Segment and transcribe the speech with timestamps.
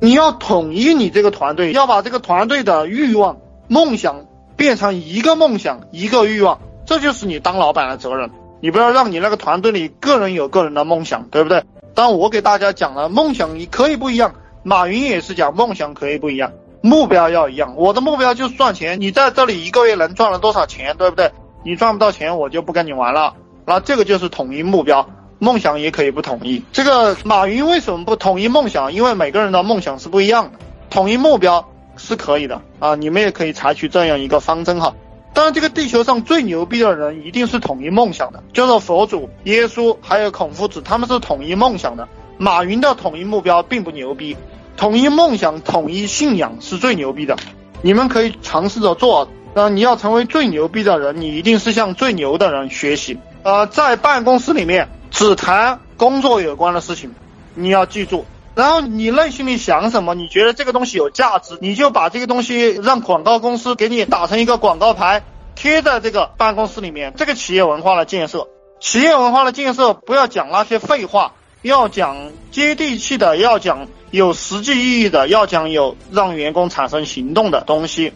[0.00, 4.26] 你要统一你这个团队，要把这个团队的欲望、梦想
[4.56, 8.30] 变成一个梦想、一个欲望，这就是你当老板的责任。
[8.60, 11.62] 你不要让你那个团队里个人有个人的梦想，对不对？
[11.94, 14.34] 当然，我给大家讲了，梦想你可以不一样。
[14.62, 16.52] 马云也是讲梦想可以不一样，
[16.82, 17.74] 目标要一样。
[17.76, 21.30] 我的目标就是赚钱，你在这里一个月能赚了多少钱，对不对？
[21.64, 23.34] 你赚不到钱，我就不跟你玩了。
[23.64, 25.08] 那这个就是统一目标。
[25.38, 26.62] 梦想也可以不统一。
[26.72, 28.92] 这个马云为什么不统一梦想？
[28.92, 30.58] 因为每个人的梦想是不一样的。
[30.88, 34.94] 统一目标是可以的啊，你们也可以采取这样一个方针哈。
[35.34, 42.08] 当然，这个地球上最牛逼的人一定是统一梦想的，就是佛祖、耶稣还有孔夫子，他们是统一梦想的。
[42.38, 44.34] 马云的统一目标并不牛逼，
[44.78, 47.36] 统一梦想、统一信仰是最牛逼的。
[47.82, 49.28] 你们可以尝试着做。
[49.54, 53.18] 那你要成为最牛逼的人，你一定是向最牛的人学习。
[53.42, 54.88] 呃，在办公室里面。
[55.16, 57.14] 只谈工作有关的事情，
[57.54, 58.26] 你要记住。
[58.54, 60.14] 然后你内心里想什么？
[60.14, 65.22] 你觉得这个东西有价值，你就把这个东西让广告公司给你打成一个广告牌，
[65.54, 67.14] 贴在这个办公室里面。
[67.16, 68.46] 这个企业文化的建设，
[68.78, 78.12] 企业文化的建设，不要讲那些废话，要讲接地气的，要讲有实际意义的，要讲有让员工产生行动的东西。